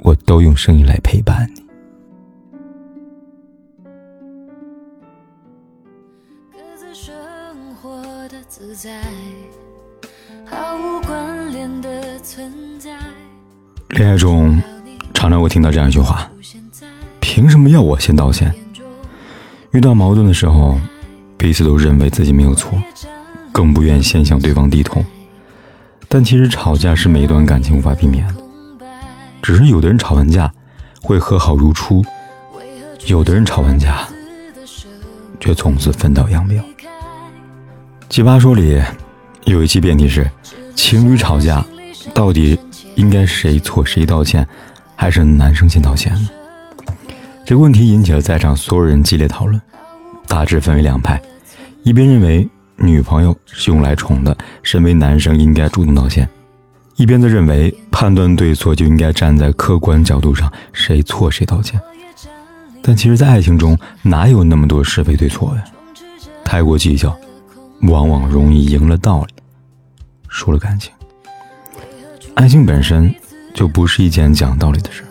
[0.00, 1.60] 我都用声音来陪伴你
[6.94, 7.14] 生
[7.76, 9.02] 活的自在
[10.44, 12.96] 毫无关联的存在。
[13.90, 14.60] 恋爱中，
[15.12, 16.30] 常常会听到这样一句话
[17.20, 18.54] ：“凭什么要我先道歉？”
[19.72, 20.78] 遇到矛盾的时候，
[21.36, 22.82] 彼此都认为自己没有错，
[23.52, 25.04] 更不愿先向对方低头。
[26.08, 28.42] 但其实吵架是每一段感情无法避免的，
[29.42, 30.52] 只是有的人吵完架
[31.02, 32.04] 会和好如初，
[33.06, 34.08] 有的人吵完架
[35.40, 36.62] 却从此分道扬镳。
[38.08, 38.82] 奇葩说里
[39.44, 40.30] 有一期辩题是：
[40.74, 41.64] 情侣吵架
[42.12, 42.58] 到底
[42.94, 44.46] 应该谁错谁道歉，
[44.96, 46.12] 还是男生先道歉？
[47.44, 49.60] 这个问题引起了在场所有人激烈讨论，
[50.26, 51.20] 大致分为两派，
[51.82, 52.48] 一边认为。
[52.80, 56.28] 女朋友是用来宠的，身为男生应该主动道歉。
[56.98, 61.80] 一边则认为判断对错就应该站在客观角度上，谁错谁道歉。
[62.82, 65.64] 但其实，在爱情中哪有那么多是非对错呀？
[66.44, 67.16] 太过计较，
[67.82, 69.34] 往往容易赢了道理，
[70.28, 70.92] 输了感情。
[72.34, 73.14] 爱情本身
[73.54, 75.04] 就不是一件讲道理的事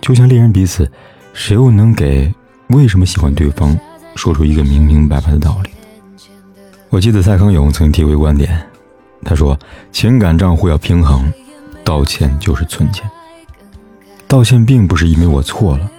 [0.00, 0.90] 就像恋人彼此，
[1.34, 2.32] 谁又能给
[2.68, 3.78] 为什么喜欢对方
[4.14, 5.68] 说出一个明明白白的道理？
[6.88, 8.66] 我记得蔡康永曾提过一个观点，
[9.24, 9.58] 他说
[9.92, 11.30] ：“情感账户要平衡，
[11.84, 13.08] 道歉就是存钱。
[14.26, 15.90] 道歉并不是因为我错了，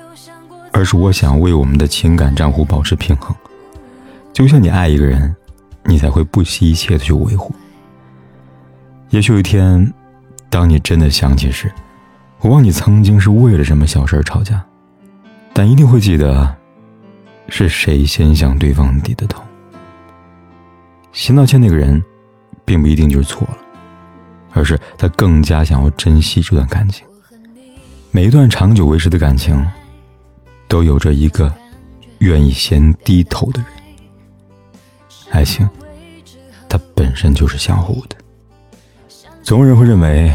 [0.72, 3.36] 而是我想为我们的情感账户保持平衡。
[4.32, 5.36] 就像你爱一个人，
[5.84, 7.54] 你才会不惜一切的去维护。
[9.10, 9.94] 也许有一天，
[10.50, 11.72] 当你真的想起时，
[12.42, 14.64] 我忘你曾经是为了什么小事吵架，
[15.54, 16.56] 但一定会记得，
[17.50, 19.44] 是谁先向对方低的头。”
[21.12, 22.02] 先道歉那个人，
[22.70, 23.58] 并不一定就是错了，
[24.52, 27.04] 而是他更加想要珍惜这段感情。
[28.12, 29.60] 每一段长久维持的感情，
[30.68, 31.52] 都有着一个
[32.20, 33.72] 愿意先低头的人。
[35.32, 35.68] 爱情，
[36.70, 38.16] 它本身就是相互的。
[39.42, 40.32] 总有人会认为，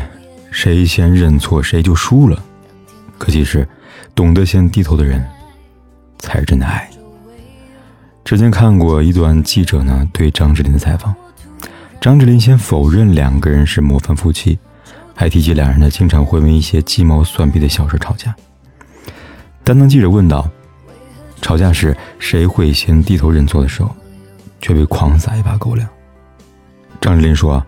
[0.51, 2.43] 谁先认错谁就输了，
[3.17, 3.65] 可其实，
[4.13, 5.25] 懂得先低头的人，
[6.19, 6.91] 才是真的爱。
[8.25, 11.15] 之前看过一段记者呢对张智霖的采访，
[12.05, 14.59] 张智霖先否认两个人是模范夫妻，
[15.15, 18.37] 还提及两人呢经常会为一些鸡毛蒜皮的小事吵架。
[19.63, 20.47] 但当记者问到
[21.41, 23.91] 吵架时谁会先低头认错的时候，
[24.61, 25.89] 却被狂撒一把狗粮。
[27.01, 27.65] 张智霖说：“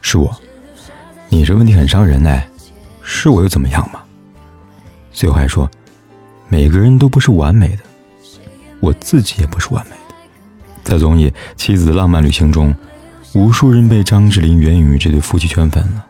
[0.00, 0.32] 是我，
[1.28, 2.48] 你这问题很伤人哎，
[3.02, 4.00] 是我又怎么样嘛？”
[5.10, 5.68] 最后还说
[6.46, 7.82] ：“每个人都不是完美的。”
[8.78, 10.14] 我自己也不是完美的，
[10.84, 12.72] 在综艺《妻子的浪漫旅行》中，
[13.32, 16.04] 无数人被张智霖、袁咏仪这对夫妻圈粉了。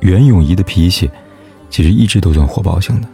[0.00, 1.10] 袁咏仪的脾气
[1.70, 3.08] 其实一直都算火爆型的，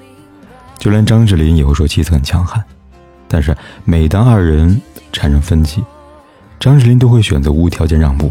[0.78, 2.62] 就连张智霖也会说妻子很强悍。
[3.28, 4.80] 但是每当二人
[5.12, 5.82] 产生分歧，
[6.58, 8.30] 张智霖都会选择无条件让步。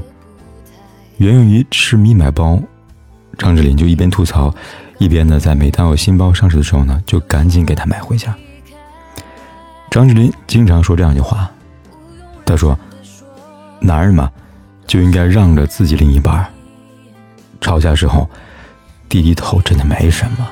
[1.18, 2.60] 袁咏仪痴迷买包，
[3.38, 4.54] 张智霖就一边吐槽，
[4.98, 8.36] 一边呢在每当有新包上市的时候呢，就赶紧给她买回家。
[9.90, 11.50] 张智霖经常说这样一句话，
[12.46, 12.78] 他说
[13.80, 14.30] ：“男人嘛，
[14.86, 16.46] 就应该让着自己另一半。
[17.62, 18.30] 吵架时候
[19.08, 20.48] 低低头真的没什么。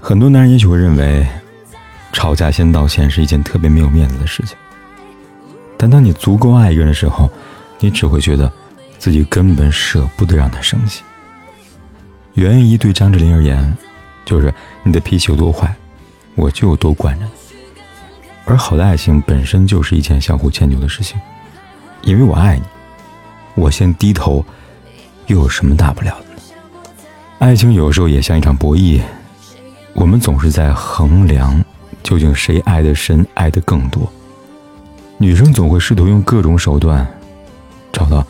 [0.00, 1.26] 很多男人也许会认为，
[2.12, 4.56] 吵架先道歉是一件特别没有面子的事情。
[5.78, 7.30] 但当你足够爱一个人的时候，
[7.80, 8.52] 你只会觉得
[8.98, 11.02] 自己根本舍不得让他生气。
[12.34, 13.76] 袁咏仪对张智霖而言，
[14.24, 14.52] 就是
[14.82, 15.74] 你的脾气有多坏，
[16.34, 17.30] 我就有多惯着你。”
[18.44, 21.18] 而好的爱情本身就是一件相互迁就的事情，
[22.04, 22.62] 因为我爱你，
[23.54, 24.44] 我先低头，
[25.26, 26.40] 又有什么大不了的呢？
[27.38, 29.00] 爱情有时候也像一场博弈，
[29.94, 31.64] 我们总是在衡量
[32.02, 34.10] 究竟谁爱的深，爱的更多。
[35.18, 37.06] 女生总会试图用各种手段
[37.92, 38.26] 找到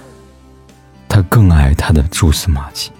[1.09, 2.91] 她更爱他的蛛丝马迹，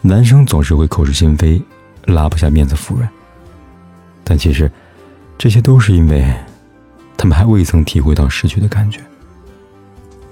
[0.00, 1.60] 男生总是会口是心非，
[2.06, 3.08] 拉不下面子服软，
[4.24, 4.70] 但其实。
[5.38, 6.32] 这些都是因为，
[7.16, 9.00] 他们还未曾体会到失去的感觉。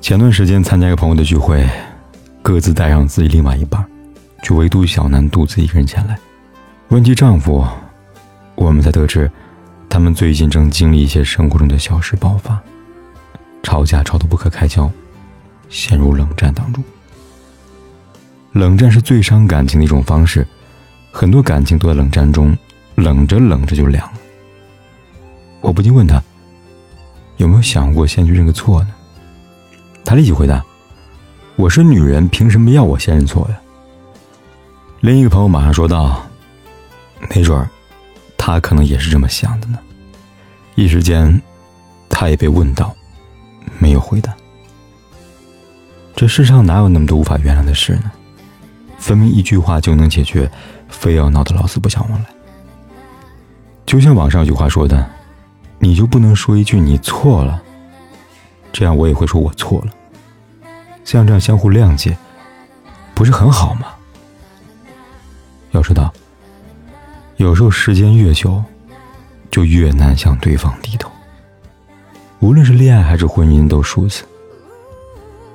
[0.01, 1.69] 前段时间参加一个朋友的聚会，
[2.41, 3.85] 各自带上自己另外一半，
[4.43, 6.19] 却唯独小南独自一个人前来。
[6.89, 7.65] 问及丈夫，
[8.55, 9.31] 我们才得知，
[9.91, 12.59] 他们最近正经历一些生活中的小事爆发，
[13.63, 14.91] 吵架吵得不可开交，
[15.69, 16.83] 陷入冷战当中。
[18.53, 20.47] 冷战是最伤感情的一种方式，
[21.13, 22.57] 很多感情都在冷战中，
[22.95, 24.19] 冷着冷着就凉了。
[25.61, 26.21] 我不禁问他，
[27.37, 28.89] 有没有想过先去认个错呢？
[30.11, 30.61] 他立即回答
[31.55, 33.61] ：“我是女人，凭什么要我先认错呀？”
[34.99, 36.27] 另一个朋友马上说道
[37.33, 37.71] ：“没准儿，
[38.37, 39.79] 他可能也是这么想的呢。”
[40.75, 41.41] 一时间，
[42.09, 42.93] 他也被问到，
[43.79, 44.35] 没有回答。
[46.17, 48.11] 这世上哪有那么多无法原谅的事呢？
[48.99, 50.51] 分明一句话就能解决，
[50.89, 52.27] 非要闹得老死不相往来。
[53.87, 55.09] 就像网上有句话说的
[55.79, 57.63] ：“你就不能说一句你错了？
[58.73, 59.93] 这样我也会说我错了。
[61.11, 62.17] 像这样相互谅解，
[63.15, 63.89] 不是很好吗？”
[65.73, 66.13] 要知道，
[67.37, 68.63] 有时候时间越久，
[69.51, 71.11] 就越难向对方低头。
[72.39, 74.25] 无论是恋爱还是婚姻，都如此。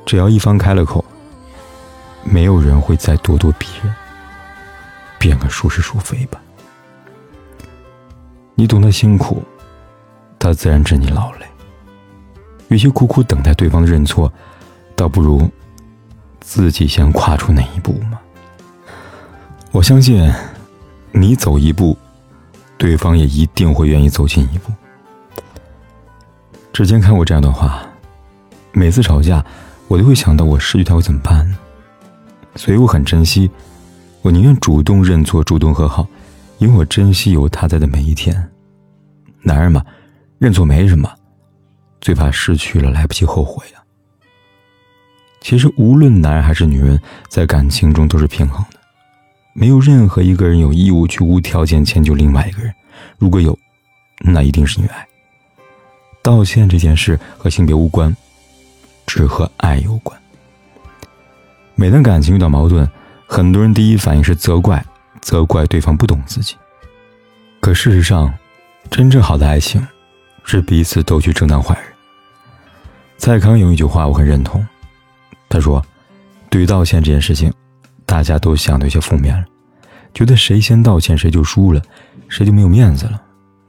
[0.06, 1.04] 只要一方开了口。
[2.28, 3.94] 没有人会再咄咄逼人，
[5.20, 6.42] 变个孰是孰非吧？
[8.56, 9.44] 你懂得辛苦，
[10.40, 11.46] 他自然知你劳累。
[12.70, 14.32] 与其苦苦等待对方认错，
[14.96, 15.50] 倒不如
[16.40, 18.20] 自己先跨出那一步嘛。
[19.72, 20.32] 我相信，
[21.12, 21.98] 你走一步，
[22.78, 24.72] 对方也一定会愿意走近一步。
[26.72, 27.82] 之前看过这样的话：
[28.72, 29.44] 每次吵架，
[29.88, 31.54] 我都会想到我失去他会怎么办？
[32.56, 33.50] 所以我很珍惜，
[34.22, 36.08] 我宁愿主动认错、主动和好，
[36.58, 38.52] 因为我珍惜有他在的每一天。
[39.42, 39.84] 男人嘛，
[40.40, 41.10] 认错没什么，
[42.02, 43.84] 最怕失去了来不及后悔啊。
[45.46, 47.00] 其实无论男人还是女人，
[47.30, 48.80] 在感情中都是平衡的，
[49.54, 52.74] 没有任何一个人有义务去无条件迁就另外一个人。
[53.20, 53.56] 如果有，
[54.22, 55.06] 那一定是因为爱。
[56.24, 58.18] 道歉这件事和性别无关，
[59.06, 60.20] 只和爱有关。
[61.76, 62.90] 每当感情遇到矛盾，
[63.28, 64.84] 很多人第一反应是责怪，
[65.22, 66.56] 责怪对方不懂自己。
[67.60, 68.34] 可事实上，
[68.90, 69.88] 真正好的爱情，
[70.44, 71.86] 是彼此都去正当坏人。
[73.20, 74.66] 蔡康永一句话我很认同，
[75.50, 75.84] 他说
[76.50, 77.54] ：“对于道歉这件事情，
[78.06, 79.46] 大家都想的有些负面了，
[80.14, 81.82] 觉得谁先道歉谁就输了，
[82.28, 83.22] 谁就没有面子了，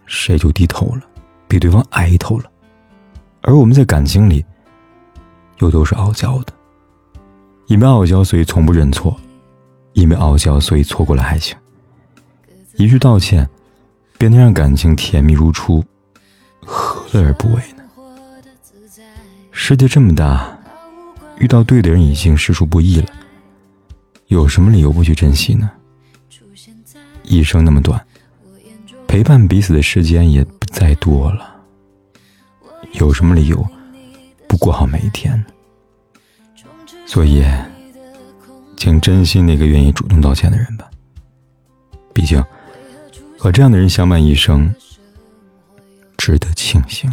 [0.06, 1.02] 谁就低头了，
[1.46, 2.50] 比对方矮一头了。
[3.42, 4.44] 而我们在感情里，
[5.58, 6.52] 又都是傲娇的。”
[7.68, 9.12] 因为傲娇，所以从不认错；
[9.92, 11.58] 因为傲娇，所以错过了爱情。
[12.76, 13.48] 一句道歉，
[14.16, 15.84] 便能让感情甜蜜如初，
[16.64, 17.82] 何乐而不为呢？
[19.50, 20.55] 世界这么大，
[21.38, 23.08] 遇到对的人已经实属不易了，
[24.28, 25.70] 有什么理由不去珍惜呢？
[27.22, 28.04] 一生那么短，
[29.06, 31.56] 陪伴彼此的时间也不再多了，
[32.92, 33.66] 有什么理由
[34.48, 35.46] 不过好每一天呢？
[37.04, 37.44] 所以，
[38.76, 40.90] 请珍惜那个愿意主动道歉的人吧。
[42.12, 42.42] 毕竟，
[43.38, 44.74] 和这样的人相伴一生，
[46.16, 47.10] 值得庆幸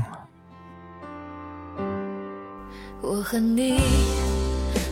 [3.34, 3.36] 啊。
[3.36, 3.80] 我和你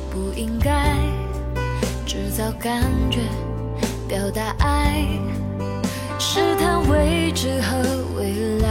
[0.09, 0.95] 不应该
[2.07, 3.19] 制造感觉，
[4.07, 5.05] 表达爱，
[6.17, 7.77] 试探未知和
[8.17, 8.67] 未来，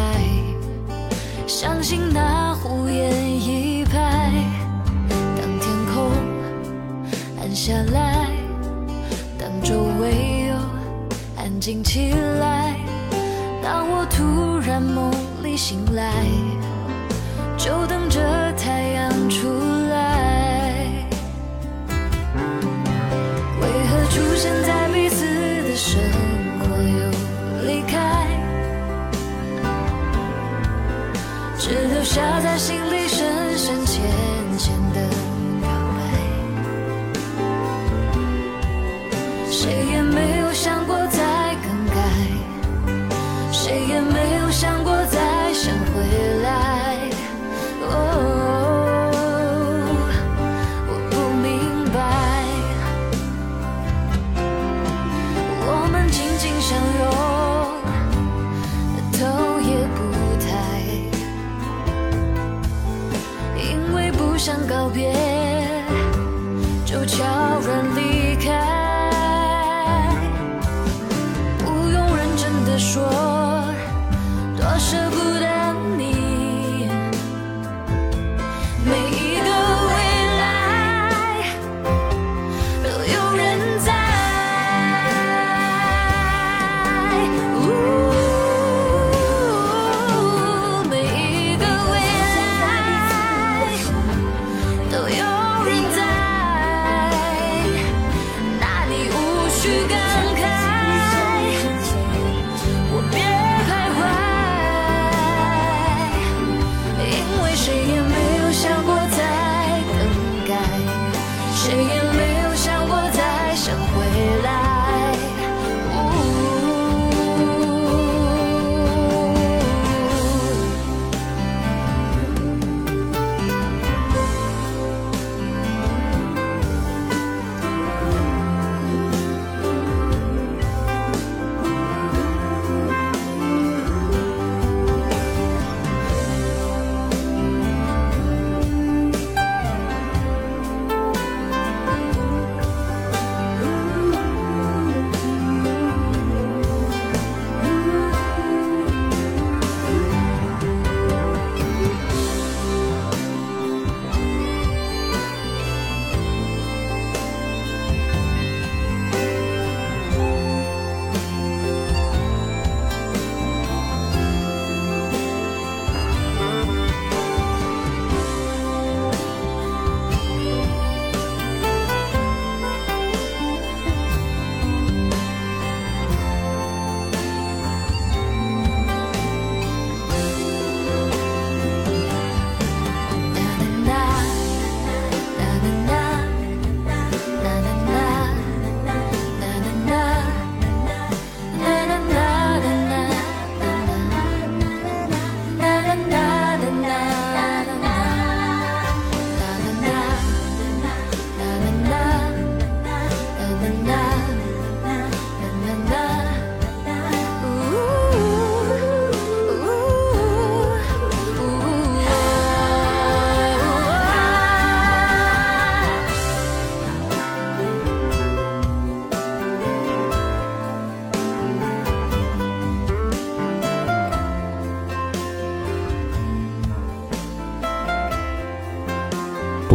[1.46, 4.32] 相信那胡言一派。
[5.36, 6.10] 当天空
[7.40, 7.54] 暗。
[7.54, 8.26] 下来，
[9.38, 10.54] 当周围又
[11.36, 12.74] 安静起来，
[13.62, 15.12] 当我突然梦
[15.44, 16.24] 里醒来，
[17.58, 18.20] 就等着
[18.54, 19.09] 太阳
[32.12, 34.02] 下在心里深深浅
[34.58, 35.29] 浅的。